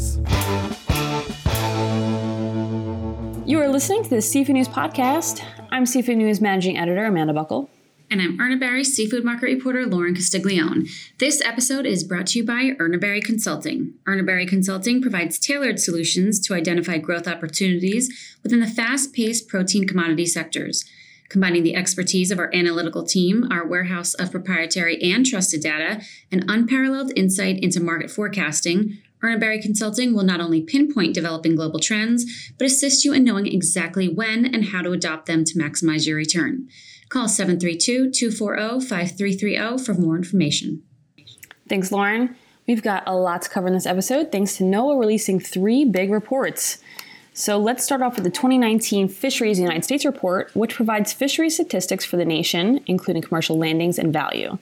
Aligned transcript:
news. 0.00 0.16
You 3.46 3.60
are 3.60 3.68
listening 3.68 4.04
to 4.04 4.10
the 4.10 4.22
Seafood 4.22 4.54
News 4.54 4.68
Podcast. 4.68 5.42
I'm 5.70 5.86
Seafood 5.86 6.16
News 6.16 6.40
Managing 6.40 6.78
Editor 6.78 7.04
Amanda 7.04 7.32
Buckle. 7.32 7.70
And 8.12 8.20
I'm 8.20 8.38
Urner 8.38 8.58
Barry 8.58 8.82
seafood 8.82 9.24
market 9.24 9.46
reporter 9.46 9.86
Lauren 9.86 10.16
Castiglione. 10.16 10.88
This 11.18 11.40
episode 11.44 11.86
is 11.86 12.02
brought 12.02 12.26
to 12.28 12.40
you 12.40 12.44
by 12.44 12.72
Urner 12.80 13.00
Barry 13.00 13.20
Consulting. 13.20 13.94
Urner 14.04 14.26
Barry 14.26 14.46
Consulting 14.46 15.00
provides 15.00 15.38
tailored 15.38 15.78
solutions 15.78 16.40
to 16.40 16.54
identify 16.54 16.98
growth 16.98 17.28
opportunities 17.28 18.36
within 18.42 18.58
the 18.58 18.66
fast 18.66 19.12
paced 19.12 19.46
protein 19.46 19.86
commodity 19.86 20.26
sectors. 20.26 20.84
Combining 21.28 21.62
the 21.62 21.76
expertise 21.76 22.32
of 22.32 22.40
our 22.40 22.50
analytical 22.52 23.04
team, 23.04 23.46
our 23.52 23.64
warehouse 23.64 24.14
of 24.14 24.32
proprietary 24.32 25.00
and 25.00 25.24
trusted 25.24 25.62
data, 25.62 26.02
and 26.32 26.44
unparalleled 26.48 27.12
insight 27.14 27.60
into 27.62 27.78
market 27.78 28.10
forecasting, 28.10 28.98
Urner 29.22 29.38
Barry 29.38 29.60
Consulting 29.60 30.14
will 30.14 30.24
not 30.24 30.40
only 30.40 30.62
pinpoint 30.62 31.14
developing 31.14 31.54
global 31.54 31.78
trends, 31.78 32.52
but 32.58 32.66
assist 32.66 33.04
you 33.04 33.12
in 33.12 33.24
knowing 33.24 33.46
exactly 33.46 34.08
when 34.08 34.46
and 34.46 34.66
how 34.66 34.82
to 34.82 34.92
adopt 34.92 35.26
them 35.26 35.44
to 35.44 35.58
maximize 35.58 36.06
your 36.06 36.16
return. 36.16 36.68
Call 37.08 37.28
732 37.28 38.10
240 38.10 38.86
5330 38.86 39.84
for 39.84 39.94
more 39.94 40.16
information. 40.16 40.82
Thanks, 41.68 41.92
Lauren. 41.92 42.36
We've 42.66 42.82
got 42.82 43.02
a 43.06 43.16
lot 43.16 43.42
to 43.42 43.48
cover 43.48 43.66
in 43.66 43.74
this 43.74 43.86
episode 43.86 44.30
thanks 44.30 44.56
to 44.56 44.64
NOAA 44.64 45.00
releasing 45.00 45.40
three 45.40 45.84
big 45.84 46.10
reports. 46.10 46.78
So 47.32 47.58
let's 47.58 47.84
start 47.84 48.02
off 48.02 48.16
with 48.16 48.24
the 48.24 48.30
2019 48.30 49.08
Fisheries 49.08 49.58
United 49.58 49.84
States 49.84 50.04
report, 50.04 50.54
which 50.54 50.74
provides 50.74 51.12
fisheries 51.12 51.54
statistics 51.54 52.04
for 52.04 52.16
the 52.16 52.24
nation, 52.24 52.80
including 52.86 53.22
commercial 53.22 53.58
landings 53.58 53.98
and 53.98 54.12
value. 54.12 54.58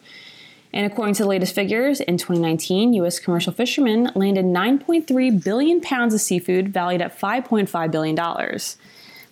And 0.72 0.91
according 0.91 1.14
to 1.14 1.22
the 1.22 1.28
latest 1.28 1.55
figures, 1.55 2.00
in 2.00 2.19
2019, 2.19 2.92
U.S. 2.94 3.19
commercial 3.19 3.52
fishermen 3.52 4.11
landed 4.14 4.44
9.3 4.44 5.42
billion 5.42 5.80
pounds 5.80 6.12
of 6.12 6.20
seafood 6.20 6.69
valued 6.69 7.00
at 7.00 7.19
$5.5 7.19 7.91
billion. 7.91 8.16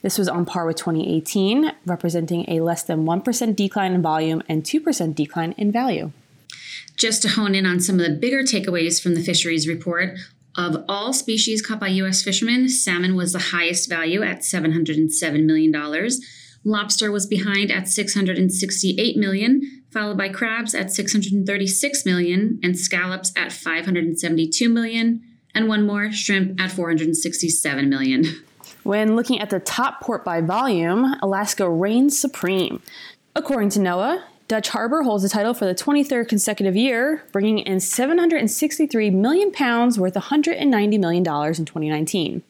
This 0.03 0.19
was 0.19 0.29
on 0.29 0.47
par 0.47 0.67
with 0.67 0.77
2018, 0.77 1.73
representing 1.84 2.45
a 2.48 2.61
less 2.61 2.83
than 2.83 3.05
1% 3.05 3.57
decline 3.57 3.92
in 3.92 4.03
volume 4.03 4.42
and 4.48 4.62
2% 4.62 5.14
decline 5.14 5.53
in 5.59 5.73
value. 5.73 6.12
Just 6.97 7.23
to 7.23 7.29
hone 7.29 7.55
in 7.55 7.67
on 7.67 7.81
some 7.81 8.01
of 8.01 8.07
the 8.07 8.17
bigger 8.17 8.42
takeaways 8.42 9.03
from 9.03 9.14
the 9.14 9.23
fisheries 9.23 9.69
report, 9.69 10.17
of 10.57 10.84
all 10.89 11.12
species 11.12 11.61
caught 11.61 11.81
by 11.81 11.89
U.S. 11.89 12.23
fishermen, 12.23 12.69
salmon 12.69 13.14
was 13.14 13.33
the 13.33 13.39
highest 13.51 13.91
value 13.91 14.23
at 14.23 14.41
$707 14.41 15.45
million. 15.45 15.73
Lobster 16.64 17.12
was 17.12 17.27
behind 17.27 17.70
at 17.70 17.89
668 17.89 19.17
million, 19.17 19.84
followed 19.97 20.19
by 20.19 20.28
crabs 20.28 20.75
at 20.75 20.92
636 20.92 22.05
million 22.05 22.61
and 22.62 22.78
scallops 22.78 23.33
at 23.34 23.50
572 23.50 24.69
million, 24.69 25.22
and 25.55 25.69
one 25.69 25.86
more, 25.86 26.12
shrimp 26.12 26.61
at 26.61 26.70
467 26.70 27.89
million. 27.89 28.24
When 28.83 29.17
looking 29.17 29.41
at 29.41 29.48
the 29.48 29.58
top 29.58 30.02
port 30.02 30.22
by 30.22 30.42
volume, 30.42 31.17
Alaska 31.22 31.70
reigns 31.70 32.19
supreme. 32.19 32.83
According 33.34 33.70
to 33.70 33.78
NOAA, 33.78 34.22
Dutch 34.48 34.69
Harbor 34.69 35.02
holds 35.02 35.22
the 35.22 35.30
title 35.30 35.55
for 35.55 35.64
the 35.64 35.74
23rd 35.74 36.28
consecutive 36.28 36.77
year, 36.77 37.24
bringing 37.33 37.61
in 37.61 37.80
763 37.80 39.08
million 39.08 39.50
pounds 39.50 39.98
worth 39.98 40.12
$190 40.12 41.00
million 41.00 41.22
in 41.22 41.24
2019. 41.24 42.42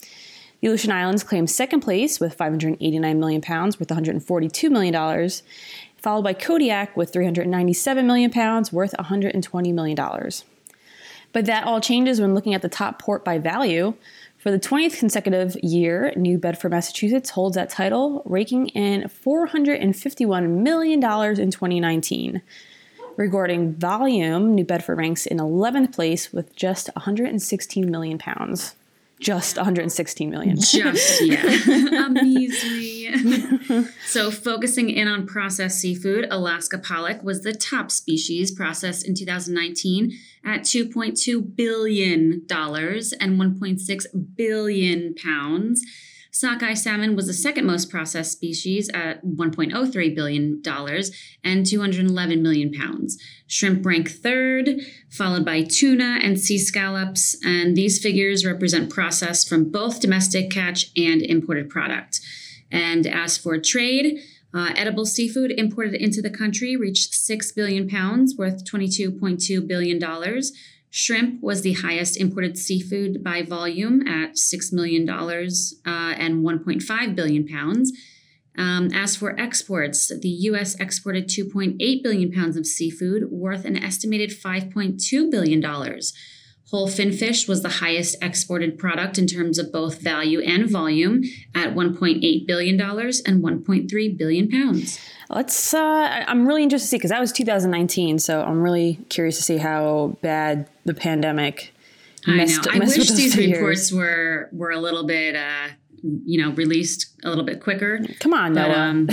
The 0.60 0.68
Aleutian 0.68 0.90
Islands 0.90 1.22
claimed 1.22 1.50
second 1.50 1.80
place 1.80 2.18
with 2.18 2.34
589 2.34 3.20
million 3.20 3.40
pounds 3.40 3.78
worth 3.78 3.90
142 3.90 4.68
million 4.68 4.92
dollars, 4.92 5.42
followed 6.06 6.22
by 6.22 6.34
Kodiak 6.34 6.96
with 6.96 7.12
397 7.12 8.06
million 8.06 8.30
pounds 8.30 8.72
worth 8.72 8.94
120 8.96 9.72
million 9.72 9.96
dollars. 9.96 10.44
But 11.32 11.46
that 11.46 11.64
all 11.64 11.80
changes 11.80 12.20
when 12.20 12.32
looking 12.32 12.54
at 12.54 12.62
the 12.62 12.68
top 12.68 13.02
port 13.02 13.24
by 13.24 13.38
value. 13.38 13.92
For 14.38 14.52
the 14.52 14.60
20th 14.60 15.00
consecutive 15.00 15.56
year, 15.64 16.12
New 16.14 16.38
Bedford, 16.38 16.70
Massachusetts 16.70 17.30
holds 17.30 17.56
that 17.56 17.70
title, 17.70 18.22
raking 18.24 18.68
in 18.68 19.02
$451 19.08 20.48
million 20.48 20.98
in 21.02 21.50
2019. 21.50 22.40
Regarding 23.16 23.74
volume, 23.74 24.54
New 24.54 24.64
Bedford 24.64 24.98
ranks 24.98 25.26
in 25.26 25.38
11th 25.38 25.92
place 25.92 26.32
with 26.32 26.54
just 26.54 26.88
116 26.94 27.90
million 27.90 28.16
pounds 28.16 28.76
just 29.18 29.56
116 29.56 30.30
million. 30.30 30.56
Just, 30.56 31.22
yeah. 31.22 31.42
Amazing. 32.06 32.95
so, 34.06 34.30
focusing 34.30 34.90
in 34.90 35.08
on 35.08 35.26
processed 35.26 35.80
seafood, 35.80 36.26
Alaska 36.30 36.78
pollock 36.78 37.22
was 37.22 37.42
the 37.42 37.52
top 37.54 37.90
species 37.90 38.50
processed 38.50 39.06
in 39.06 39.14
2019 39.14 40.16
at 40.44 40.60
2.2 40.60 41.56
billion 41.56 42.42
dollars 42.46 43.12
and 43.12 43.40
1.6 43.40 44.36
billion 44.36 45.14
pounds. 45.14 45.82
Sockeye 46.36 46.74
salmon 46.74 47.16
was 47.16 47.28
the 47.28 47.32
second 47.32 47.64
most 47.64 47.88
processed 47.88 48.32
species 48.32 48.90
at 48.90 49.24
$1.03 49.24 50.14
billion 50.14 50.62
and 51.42 51.64
211 51.64 52.42
million 52.42 52.70
pounds. 52.72 53.16
Shrimp 53.46 53.86
rank 53.86 54.10
third, 54.10 54.82
followed 55.08 55.46
by 55.46 55.62
tuna 55.62 56.18
and 56.22 56.38
sea 56.38 56.58
scallops, 56.58 57.42
and 57.42 57.74
these 57.74 57.98
figures 58.02 58.44
represent 58.44 58.90
processed 58.90 59.48
from 59.48 59.70
both 59.70 60.00
domestic 60.00 60.50
catch 60.50 60.90
and 60.94 61.22
imported 61.22 61.70
product. 61.70 62.20
And 62.70 63.06
as 63.06 63.38
for 63.38 63.58
trade, 63.58 64.20
uh, 64.54 64.72
edible 64.74 65.04
seafood 65.04 65.52
imported 65.52 65.94
into 65.94 66.22
the 66.22 66.30
country 66.30 66.76
reached 66.76 67.14
6 67.14 67.52
billion 67.52 67.88
pounds, 67.88 68.36
worth 68.36 68.64
$22.2 68.64 69.66
billion. 69.66 70.42
Shrimp 70.90 71.42
was 71.42 71.60
the 71.62 71.74
highest 71.74 72.16
imported 72.16 72.56
seafood 72.56 73.22
by 73.22 73.42
volume 73.42 74.06
at 74.06 74.36
$6 74.36 74.72
million 74.72 75.08
uh, 75.08 75.20
and 75.84 76.44
1.5 76.44 77.14
billion 77.14 77.46
pounds. 77.46 77.92
Um, 78.56 78.90
as 78.94 79.14
for 79.16 79.38
exports, 79.38 80.08
the 80.08 80.28
U.S. 80.28 80.74
exported 80.76 81.28
2.8 81.28 82.02
billion 82.02 82.32
pounds 82.32 82.56
of 82.56 82.66
seafood, 82.66 83.30
worth 83.30 83.66
an 83.66 83.76
estimated 83.76 84.30
$5.2 84.30 85.30
billion. 85.30 85.62
Whole 86.70 86.88
fin 86.88 87.12
fish 87.12 87.46
was 87.46 87.62
the 87.62 87.68
highest 87.68 88.16
exported 88.20 88.76
product 88.76 89.18
in 89.18 89.28
terms 89.28 89.56
of 89.58 89.70
both 89.70 90.00
value 90.00 90.40
and 90.40 90.68
volume 90.68 91.22
at 91.54 91.74
1.8 91.74 92.46
billion 92.46 92.76
dollars 92.76 93.20
and 93.20 93.42
1.3 93.42 94.18
billion 94.18 94.50
pounds. 94.50 94.98
Let's. 95.30 95.72
Uh, 95.72 96.24
I'm 96.26 96.46
really 96.46 96.64
interested 96.64 96.86
to 96.86 96.90
see 96.90 96.96
because 96.96 97.10
that 97.10 97.20
was 97.20 97.30
2019, 97.32 98.18
so 98.18 98.42
I'm 98.42 98.62
really 98.62 98.98
curious 99.08 99.36
to 99.36 99.42
see 99.44 99.58
how 99.58 100.16
bad 100.22 100.68
the 100.84 100.94
pandemic. 100.94 101.72
Messed, 102.26 102.66
I 102.68 102.78
know. 102.78 102.84
I 102.84 102.88
wish 102.88 103.10
these 103.10 103.36
figures. 103.36 103.58
reports 103.58 103.92
were 103.92 104.48
were 104.52 104.70
a 104.70 104.78
little 104.78 105.04
bit. 105.04 105.36
Uh, 105.36 105.68
you 106.24 106.40
know, 106.40 106.50
released 106.52 107.12
a 107.24 107.28
little 107.28 107.44
bit 107.44 107.60
quicker. 107.60 108.00
Come 108.20 108.32
on, 108.32 108.54
but, 108.54 108.70
NOAA. 108.70 108.76
Um, 108.76 109.08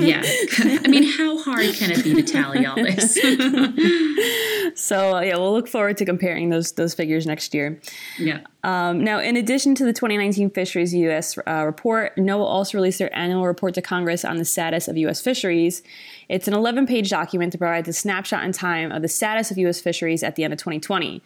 yeah. 0.00 0.22
I 0.84 0.88
mean, 0.88 1.04
how 1.04 1.38
hard 1.38 1.74
can 1.74 1.90
it 1.92 2.02
be 2.02 2.14
to 2.14 2.22
tally 2.22 2.66
all 2.66 2.76
this? 2.76 3.14
so 4.74 5.20
yeah, 5.20 5.36
we'll 5.36 5.52
look 5.52 5.68
forward 5.68 5.96
to 5.98 6.04
comparing 6.04 6.50
those 6.50 6.72
those 6.72 6.94
figures 6.94 7.26
next 7.26 7.54
year. 7.54 7.80
Yeah. 8.18 8.40
Um, 8.64 9.02
now, 9.02 9.18
in 9.18 9.36
addition 9.36 9.74
to 9.74 9.84
the 9.84 9.92
2019 9.92 10.50
Fisheries 10.50 10.94
U.S. 10.94 11.36
Uh, 11.46 11.64
report, 11.66 12.14
NOAA 12.16 12.44
also 12.44 12.78
released 12.78 12.98
their 12.98 13.14
annual 13.16 13.44
report 13.44 13.74
to 13.74 13.82
Congress 13.82 14.24
on 14.24 14.36
the 14.36 14.44
status 14.44 14.86
of 14.86 14.96
U.S. 14.96 15.20
fisheries. 15.20 15.82
It's 16.28 16.46
an 16.46 16.54
11-page 16.54 17.10
document 17.10 17.52
that 17.52 17.58
provides 17.58 17.88
a 17.88 17.92
snapshot 17.92 18.44
in 18.44 18.52
time 18.52 18.92
of 18.92 19.02
the 19.02 19.08
status 19.08 19.50
of 19.50 19.58
U.S. 19.58 19.80
fisheries 19.80 20.22
at 20.22 20.36
the 20.36 20.44
end 20.44 20.52
of 20.52 20.60
2020. 20.60 21.22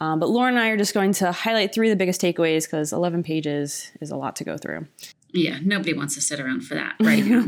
Um, 0.00 0.18
but 0.18 0.30
Lauren 0.30 0.54
and 0.54 0.62
I 0.62 0.70
are 0.70 0.76
just 0.76 0.94
going 0.94 1.12
to 1.14 1.30
highlight 1.30 1.72
three 1.72 1.88
of 1.88 1.92
the 1.92 2.02
biggest 2.02 2.20
takeaways 2.20 2.64
because 2.64 2.92
11 2.92 3.22
pages 3.22 3.92
is 4.00 4.10
a 4.10 4.16
lot 4.16 4.34
to 4.36 4.44
go 4.44 4.56
through. 4.56 4.86
Yeah, 5.32 5.58
nobody 5.62 5.92
wants 5.92 6.14
to 6.14 6.20
sit 6.20 6.40
around 6.40 6.62
for 6.62 6.74
that 6.74 6.96
right 7.00 7.24
now. 7.26 7.46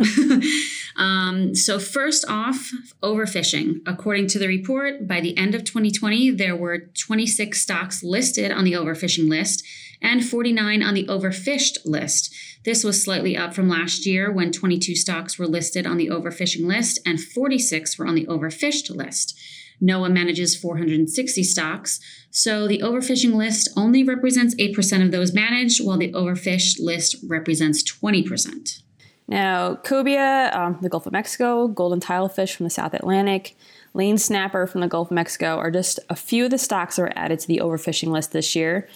um, 0.97 1.55
so, 1.55 1.79
first 1.79 2.25
off, 2.29 2.71
overfishing. 3.03 3.81
According 3.87 4.29
to 4.29 4.39
the 4.39 4.49
report, 4.49 5.07
by 5.07 5.21
the 5.21 5.37
end 5.37 5.55
of 5.55 5.65
2020, 5.65 6.31
there 6.31 6.57
were 6.57 6.79
26 6.79 7.61
stocks 7.61 8.03
listed 8.03 8.51
on 8.53 8.65
the 8.65 8.73
overfishing 8.73 9.29
list 9.29 9.65
and 10.01 10.25
49 10.25 10.83
on 10.83 10.95
the 10.95 11.07
overfished 11.07 11.79
list. 11.85 12.35
This 12.65 12.85
was 12.85 13.03
slightly 13.03 13.37
up 13.37 13.55
from 13.55 13.69
last 13.69 14.07
year 14.07 14.31
when 14.31 14.53
22 14.53 14.95
stocks 14.95 15.39
were 15.39 15.47
listed 15.47 15.87
on 15.87 15.97
the 15.97 16.09
overfishing 16.09 16.67
list 16.67 17.01
and 17.07 17.21
46 17.21 17.99
were 17.99 18.07
on 18.07 18.15
the 18.15 18.27
overfished 18.27 18.95
list. 18.95 19.39
NOAA 19.83 20.13
manages 20.13 20.55
460 20.57 21.43
stocks, 21.43 22.01
so 22.31 22.69
the 22.69 22.79
overfishing 22.79 23.35
list 23.35 23.69
only 23.77 24.05
represents 24.05 24.55
8% 24.55 25.05
of 25.05 25.11
those 25.11 25.35
managed, 25.35 25.85
while 25.85 25.99
the 25.99 26.13
overfished 26.13 26.77
list 26.81 27.17
represents 27.29 27.83
20%. 27.83 28.83
Now, 29.29 29.77
cobia, 29.77 30.55
um, 30.55 30.79
the 30.83 30.89
Gulf 30.89 31.07
of 31.07 31.13
Mexico, 31.13 31.69
golden 31.69 32.01
tilefish 32.01 32.55
from 32.55 32.65
the 32.65 32.71
South 32.71 32.95
Atlantic, 32.95 33.57
lane 33.95 34.19
snapper 34.19 34.67
from 34.67 34.81
the 34.81 34.89
Gulf 34.89 35.09
of 35.09 35.15
Mexico 35.15 35.57
are 35.57 35.71
just 35.71 35.99
a 36.09 36.17
few 36.17 36.45
of 36.45 36.51
the 36.51 36.59
stocks 36.59 36.97
that 36.97 37.03
were 37.03 37.19
added 37.19 37.41
to 37.41 37.49
the 37.49 37.59
overfishing 37.59 38.09
list 38.09 38.33
this 38.33 38.55
year. 38.57 38.89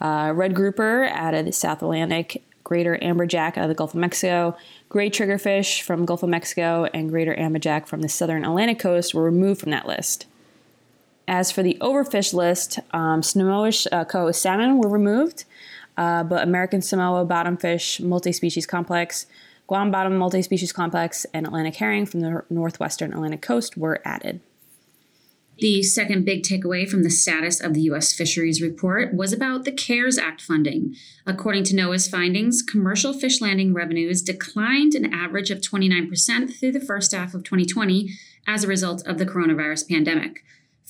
Uh, 0.00 0.32
red 0.34 0.54
grouper 0.54 1.04
added 1.04 1.46
the 1.46 1.52
South 1.52 1.82
Atlantic, 1.82 2.42
greater 2.64 2.98
amberjack 3.02 3.56
out 3.56 3.64
of 3.64 3.68
the 3.68 3.74
Gulf 3.74 3.94
of 3.94 4.00
Mexico, 4.00 4.56
gray 4.88 5.10
triggerfish 5.10 5.82
from 5.82 6.04
Gulf 6.04 6.22
of 6.22 6.28
Mexico, 6.28 6.88
and 6.94 7.08
greater 7.08 7.34
amberjack 7.34 7.86
from 7.86 8.02
the 8.02 8.08
southern 8.08 8.44
Atlantic 8.44 8.78
coast 8.78 9.14
were 9.14 9.22
removed 9.22 9.60
from 9.60 9.70
that 9.70 9.86
list. 9.86 10.26
As 11.32 11.50
for 11.50 11.62
the 11.62 11.78
overfish 11.80 12.34
list, 12.34 12.78
um, 12.92 13.22
uh, 13.90 14.04
Coho 14.04 14.32
salmon 14.32 14.76
were 14.76 14.88
removed, 14.90 15.46
uh, 15.96 16.22
but 16.24 16.42
American 16.42 16.82
Samoa 16.82 17.24
bottomfish 17.24 18.00
multi-species 18.00 18.66
complex, 18.66 19.24
Guam 19.66 19.90
bottom 19.90 20.18
multi-species 20.18 20.72
complex, 20.72 21.24
and 21.32 21.46
Atlantic 21.46 21.76
herring 21.76 22.04
from 22.04 22.20
the 22.20 22.44
northwestern 22.50 23.14
Atlantic 23.14 23.40
coast 23.40 23.78
were 23.78 24.02
added. 24.04 24.40
The 25.56 25.82
second 25.82 26.26
big 26.26 26.42
takeaway 26.42 26.86
from 26.86 27.02
the 27.02 27.08
status 27.08 27.62
of 27.62 27.72
the 27.72 27.80
U.S. 27.82 28.12
fisheries 28.12 28.60
report 28.60 29.14
was 29.14 29.32
about 29.32 29.64
the 29.64 29.72
CARES 29.72 30.18
Act 30.18 30.42
funding. 30.42 30.94
According 31.26 31.64
to 31.64 31.74
NOAA's 31.74 32.08
findings, 32.08 32.60
commercial 32.60 33.14
fish 33.14 33.40
landing 33.40 33.72
revenues 33.72 34.20
declined 34.20 34.94
an 34.94 35.14
average 35.14 35.50
of 35.50 35.62
29% 35.62 36.54
through 36.60 36.72
the 36.72 36.80
first 36.80 37.12
half 37.12 37.32
of 37.32 37.42
2020 37.42 38.10
as 38.46 38.64
a 38.64 38.68
result 38.68 39.06
of 39.06 39.16
the 39.16 39.24
coronavirus 39.24 39.88
pandemic. 39.88 40.42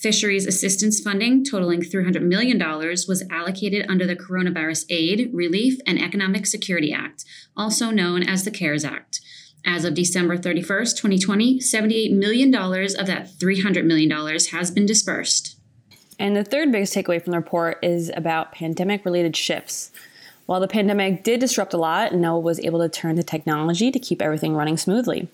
Fisheries 0.03 0.45
assistance 0.45 0.99
funding, 0.99 1.45
totaling 1.45 1.79
$300 1.79 2.21
million, 2.23 2.59
was 2.59 3.23
allocated 3.31 3.85
under 3.87 4.05
the 4.05 4.17
Coronavirus 4.17 4.85
Aid, 4.89 5.29
Relief, 5.31 5.79
and 5.87 5.97
Economic 5.97 6.45
Security 6.45 6.91
Act, 6.91 7.23
also 7.55 7.89
known 7.89 8.21
as 8.21 8.43
the 8.43 8.51
CARES 8.51 8.83
Act. 8.83 9.21
As 9.65 9.85
of 9.85 9.93
December 9.93 10.37
31st, 10.37 10.97
2020, 10.97 11.59
$78 11.59 12.17
million 12.17 12.53
of 12.53 13.07
that 13.07 13.29
$300 13.39 13.85
million 13.85 14.11
has 14.51 14.71
been 14.71 14.85
dispersed. 14.85 15.57
And 16.19 16.35
the 16.35 16.43
third 16.43 16.73
biggest 16.73 16.93
takeaway 16.93 17.23
from 17.23 17.31
the 17.31 17.37
report 17.37 17.79
is 17.81 18.11
about 18.13 18.51
pandemic 18.51 19.05
related 19.05 19.37
shifts. 19.37 19.89
While 20.47 20.59
the 20.59 20.67
pandemic 20.67 21.23
did 21.23 21.39
disrupt 21.39 21.73
a 21.73 21.77
lot, 21.77 22.11
NOAA 22.11 22.41
was 22.41 22.59
able 22.59 22.79
to 22.79 22.89
turn 22.89 23.15
to 23.15 23.23
technology 23.23 23.89
to 23.89 23.99
keep 23.99 24.21
everything 24.21 24.53
running 24.53 24.75
smoothly. 24.75 25.29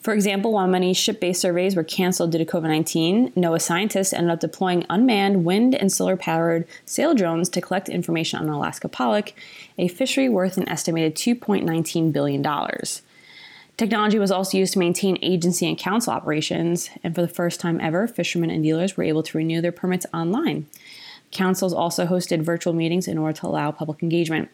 For 0.00 0.14
example, 0.14 0.52
while 0.52 0.66
many 0.66 0.94
ship 0.94 1.20
based 1.20 1.42
surveys 1.42 1.76
were 1.76 1.84
canceled 1.84 2.32
due 2.32 2.38
to 2.38 2.46
COVID 2.46 2.68
19, 2.68 3.32
NOAA 3.32 3.60
scientists 3.60 4.14
ended 4.14 4.30
up 4.30 4.40
deploying 4.40 4.86
unmanned 4.88 5.44
wind 5.44 5.74
and 5.74 5.92
solar 5.92 6.16
powered 6.16 6.66
sail 6.86 7.14
drones 7.14 7.50
to 7.50 7.60
collect 7.60 7.90
information 7.90 8.40
on 8.40 8.48
Alaska 8.48 8.88
pollock, 8.88 9.34
a 9.76 9.88
fishery 9.88 10.28
worth 10.28 10.56
an 10.56 10.68
estimated 10.70 11.14
$2.19 11.16 12.12
billion. 12.12 12.42
Technology 13.76 14.18
was 14.18 14.30
also 14.30 14.56
used 14.56 14.72
to 14.72 14.78
maintain 14.78 15.18
agency 15.20 15.66
and 15.66 15.78
council 15.78 16.12
operations, 16.12 16.90
and 17.04 17.14
for 17.14 17.20
the 17.20 17.28
first 17.28 17.60
time 17.60 17.78
ever, 17.80 18.06
fishermen 18.06 18.50
and 18.50 18.62
dealers 18.62 18.96
were 18.96 19.04
able 19.04 19.22
to 19.22 19.36
renew 19.36 19.60
their 19.60 19.72
permits 19.72 20.06
online. 20.14 20.66
Councils 21.30 21.74
also 21.74 22.06
hosted 22.06 22.42
virtual 22.42 22.72
meetings 22.72 23.06
in 23.06 23.18
order 23.18 23.34
to 23.38 23.46
allow 23.46 23.70
public 23.70 24.02
engagement. 24.02 24.50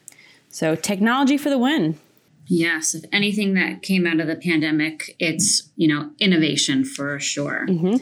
So, 0.48 0.74
technology 0.74 1.36
for 1.36 1.50
the 1.50 1.58
win. 1.58 1.98
Yes, 2.46 2.94
if 2.94 3.04
anything 3.12 3.54
that 3.54 3.82
came 3.82 4.06
out 4.06 4.20
of 4.20 4.26
the 4.26 4.36
pandemic, 4.36 5.16
it's 5.18 5.70
you 5.76 5.88
know 5.88 6.10
innovation 6.18 6.84
for 6.84 7.18
sure. 7.18 7.66
Mm-hmm. 7.68 7.96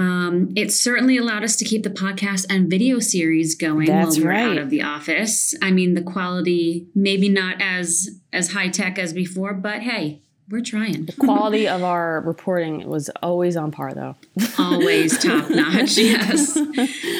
Um, 0.00 0.52
it 0.56 0.72
certainly 0.72 1.16
allowed 1.16 1.42
us 1.42 1.56
to 1.56 1.64
keep 1.64 1.82
the 1.82 1.90
podcast 1.90 2.46
and 2.48 2.70
video 2.70 3.00
series 3.00 3.54
going 3.56 3.86
That's 3.86 4.16
while 4.16 4.16
we 4.16 4.22
were 4.24 4.30
right. 4.30 4.50
out 4.52 4.58
of 4.58 4.70
the 4.70 4.82
office. 4.82 5.54
I 5.60 5.72
mean, 5.72 5.94
the 5.94 6.02
quality 6.02 6.86
maybe 6.94 7.28
not 7.28 7.60
as 7.60 8.20
as 8.32 8.52
high 8.52 8.68
tech 8.68 8.98
as 8.98 9.12
before, 9.12 9.54
but 9.54 9.82
hey, 9.82 10.22
we're 10.50 10.60
trying. 10.62 11.06
The 11.06 11.12
quality 11.12 11.68
of 11.68 11.82
our 11.82 12.20
reporting 12.20 12.88
was 12.88 13.08
always 13.22 13.56
on 13.56 13.70
par, 13.70 13.94
though. 13.94 14.16
Always 14.58 15.18
top 15.18 15.48
notch, 15.50 15.96
yes. 15.96 16.58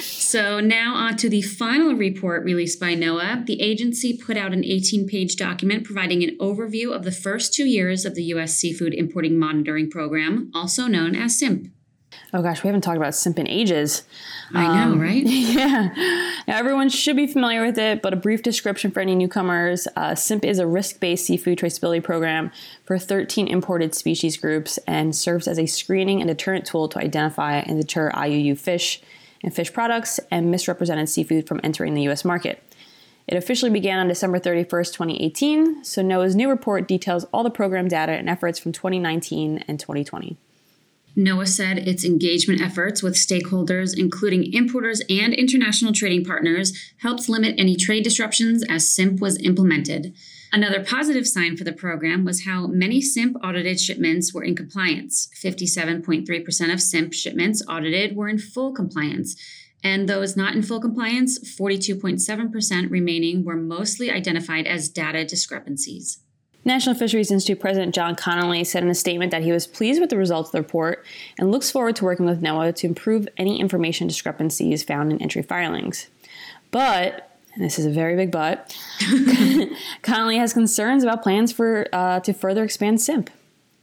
So 0.05 0.61
now 0.61 0.95
on 0.95 1.17
to 1.19 1.29
the 1.29 1.43
final 1.43 1.95
report 1.95 2.45
released 2.45 2.81
by 2.81 2.95
NOAA. 2.95 3.47
The 3.47 3.61
agency 3.61 4.17
put 4.17 4.37
out 4.37 4.53
an 4.53 4.65
18 4.65 5.07
page 5.07 5.37
document 5.37 5.85
providing 5.85 6.23
an 6.25 6.37
overview 6.39 6.95
of 6.95 7.05
the 7.05 7.13
first 7.13 7.55
two 7.55 7.67
years 7.67 8.05
of 8.05 8.15
the 8.15 8.25
U.S. 8.25 8.55
Seafood 8.55 8.95
Importing 8.95 9.39
Monitoring 9.39 9.91
Program, 9.91 10.51
also 10.55 10.87
known 10.87 11.15
as 11.15 11.39
SIMP. 11.39 11.69
Oh 12.33 12.43
gosh, 12.43 12.63
we 12.63 12.69
haven't 12.69 12.83
talked 12.83 12.97
about 12.97 13.15
SIMP 13.15 13.39
in 13.41 13.49
ages. 13.49 14.05
I 14.55 14.67
know, 14.67 14.93
Um, 14.93 15.01
right? 15.01 15.23
Yeah. 15.27 15.89
Now, 16.47 16.57
everyone 16.57 16.89
should 16.89 17.17
be 17.17 17.27
familiar 17.27 17.65
with 17.65 17.77
it, 17.79 18.03
but 18.03 18.13
a 18.13 18.17
brief 18.17 18.43
description 18.43 18.91
for 18.91 19.01
any 19.01 19.15
newcomers. 19.15 19.87
Uh, 19.97 20.15
SIMP 20.15 20.45
is 20.45 20.59
a 20.59 20.67
risk 20.67 21.01
based 21.01 21.27
seafood 21.27 21.59
traceability 21.59 22.03
program 22.03 22.51
for 22.85 22.99
13 22.99 23.49
imported 23.49 23.95
species 23.95 24.37
groups 24.37 24.79
and 24.87 25.15
serves 25.15 25.47
as 25.49 25.59
a 25.59 25.67
screening 25.67 26.21
and 26.21 26.29
deterrent 26.29 26.65
tool 26.67 26.89
to 26.89 26.99
identify 26.99 27.57
and 27.59 27.81
deter 27.81 28.11
IUU 28.13 28.57
fish 28.59 29.01
and 29.43 29.55
fish 29.55 29.73
products 29.73 30.21
and 30.31 30.51
misrepresented 30.51 31.09
seafood 31.09 31.47
from 31.49 31.61
entering 31.65 31.95
the 31.95 32.03
U.S. 32.03 32.25
market. 32.25 32.63
It 33.27 33.37
officially 33.37 33.71
began 33.71 33.99
on 34.01 34.09
December 34.09 34.41
31st, 34.41 34.93
2018, 34.93 35.85
so 35.85 36.03
NOAA's 36.03 36.35
new 36.35 36.49
report 36.49 36.89
details 36.89 37.25
all 37.33 37.45
the 37.45 37.51
program 37.51 37.87
data 37.87 38.13
and 38.13 38.29
efforts 38.29 38.59
from 38.59 38.73
2019 38.73 39.65
and 39.69 39.79
2020. 39.79 40.37
NOAA 41.17 41.49
said 41.49 41.79
its 41.79 42.05
engagement 42.05 42.61
efforts 42.61 43.03
with 43.03 43.15
stakeholders, 43.15 43.99
including 43.99 44.53
importers 44.53 45.03
and 45.11 45.35
international 45.35 45.93
trading 45.93 46.25
partners, 46.25 46.73
helped 46.99 47.29
limit 47.29 47.55
any 47.59 47.77
trade 47.77 48.05
disruptions 48.05 48.65
as 48.69 48.91
SIMP 48.91 49.21
was 49.21 49.39
implemented. 49.39 50.15
Another 50.53 50.85
positive 50.85 51.27
sign 51.27 51.57
for 51.57 51.65
the 51.65 51.73
program 51.73 52.25
was 52.25 52.45
how 52.45 52.67
many 52.67 53.01
SIMP 53.01 53.37
audited 53.43 53.81
shipments 53.81 54.35
were 54.35 54.43
in 54.43 54.57
compliance. 54.57 55.29
57.3% 55.37 56.73
of 56.73 56.83
SIMP 56.83 57.13
shipments 57.13 57.63
audited 57.69 58.17
were 58.17 58.29
in 58.29 58.39
full 58.39 58.73
compliance, 58.73 59.37
and 59.83 60.09
those 60.09 60.37
not 60.37 60.55
in 60.55 60.63
full 60.63 60.81
compliance, 60.81 61.39
42.7% 61.39 62.91
remaining 62.91 63.45
were 63.45 63.57
mostly 63.57 64.11
identified 64.11 64.67
as 64.67 64.89
data 64.89 65.25
discrepancies. 65.25 66.19
National 66.65 66.95
Fisheries 66.95 67.31
Institute 67.31 67.61
President 67.61 67.95
John 67.95 68.15
Connelly 68.15 68.65
said 68.65 68.83
in 68.83 68.91
a 68.91 68.95
statement 68.95 69.31
that 69.31 69.43
he 69.43 69.53
was 69.53 69.67
pleased 69.67 70.01
with 70.01 70.11
the 70.11 70.19
results 70.19 70.49
of 70.49 70.53
the 70.53 70.61
report 70.61 71.05
and 71.39 71.51
looks 71.51 71.71
forward 71.71 71.97
to 71.97 72.05
working 72.05 72.27
with 72.27 72.43
NOAA 72.43 72.75
to 72.77 72.87
improve 72.87 73.29
any 73.37 73.59
information 73.59 74.07
discrepancies 74.07 74.83
found 74.83 75.11
in 75.11 75.23
entry 75.23 75.43
filings. 75.43 76.09
But, 76.71 77.31
and 77.55 77.65
this 77.65 77.79
is 77.79 77.87
a 77.87 77.91
very 77.91 78.15
big 78.15 78.31
but, 78.31 78.77
Connelly 80.03 80.37
has 80.37 80.53
concerns 80.53 81.03
about 81.03 81.23
plans 81.23 81.51
for 81.51 81.87
uh, 81.93 82.21
to 82.21 82.33
further 82.33 82.63
expand 82.63 83.01
SIMP. 83.01 83.31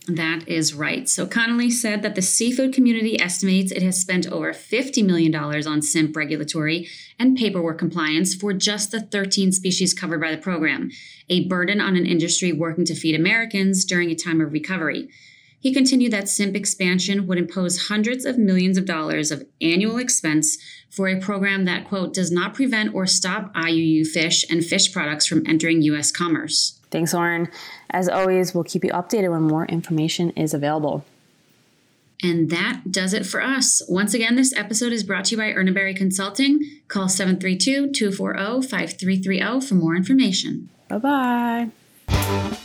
That 0.08 0.48
is 0.48 0.74
right. 0.74 1.10
So 1.10 1.28
Connelly 1.28 1.70
said 1.70 2.02
that 2.02 2.16
the 2.16 2.22
seafood 2.22 2.74
community 2.74 3.20
estimates 3.20 3.74
it 3.74 3.82
has 3.82 4.00
spent 4.00 4.26
over 4.26 4.54
$50 4.54 5.06
million 5.06 5.36
on 5.36 5.82
SIMP 5.82 6.16
regulatory 6.16 6.88
and 7.20 7.38
paperwork 7.38 7.78
compliance 7.78 8.34
for 8.34 8.54
just 8.54 8.92
the 8.92 9.02
13 9.02 9.52
species 9.52 9.94
covered 9.94 10.22
by 10.22 10.32
the 10.32 10.38
program, 10.38 10.92
a 11.28 11.46
burden 11.50 11.82
on 11.82 11.98
an 11.98 12.06
industry 12.06 12.54
working 12.54 12.86
to 12.86 12.96
feed 12.96 13.16
Americans 13.16 13.84
during 13.84 14.10
a 14.10 14.16
time 14.16 14.40
of 14.40 14.54
recovery. 14.54 15.10
He 15.60 15.74
continued 15.74 16.14
that 16.14 16.30
SIMP 16.30 16.56
expansion 16.56 17.28
would 17.28 17.38
impose 17.38 17.88
hundreds 17.88 18.24
of 18.24 18.38
millions 18.38 18.78
of 18.78 18.86
dollars 18.86 19.32
of 19.32 19.46
annual 19.60 19.98
expense 19.98 20.58
for 20.90 21.10
a 21.10 21.20
program 21.20 21.66
that, 21.66 21.86
quote, 21.86 22.14
does 22.14 22.32
not 22.32 22.54
prevent 22.54 22.96
or 22.96 23.06
stop 23.08 23.54
IUU 23.56 24.08
fish 24.08 24.46
and 24.50 24.64
fish 24.64 24.94
products 24.94 25.26
from 25.26 25.44
entering 25.46 25.82
U.S. 25.82 26.12
commerce. 26.14 26.77
Thanks, 26.92 27.14
Lauren. 27.14 27.50
As 27.90 28.08
always, 28.08 28.54
we'll 28.54 28.64
keep 28.64 28.84
you 28.84 28.92
updated 28.92 29.32
when 29.32 29.44
more 29.44 29.66
information 29.66 30.32
is 30.32 30.54
available. 30.54 31.06
And 32.24 32.50
that 32.50 32.92
does 32.92 33.14
it 33.14 33.26
for 33.26 33.42
us. 33.42 33.82
Once 33.88 34.14
again, 34.14 34.36
this 34.36 34.54
episode 34.56 34.92
is 34.92 35.04
brought 35.04 35.26
to 35.26 35.32
you 35.32 35.38
by 35.38 35.52
Urner 35.52 35.74
Barry 35.74 35.94
Consulting. 35.94 36.60
Call 36.88 37.10
732 37.10 37.92
240 37.92 38.68
5330 38.68 39.68
for 39.68 39.76
more 39.76 39.96
information. 39.96 40.70
Bye 40.88 41.70
bye. 42.08 42.58